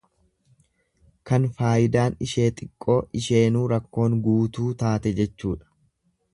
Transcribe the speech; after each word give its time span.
Kan 1.31 1.45
faayidaan 1.59 2.17
ishee 2.29 2.49
xiqqoo 2.63 2.97
isheenuu 3.21 3.63
rakkoon 3.77 4.19
guutuu 4.27 4.69
taate 4.85 5.17
jechuudha. 5.23 5.73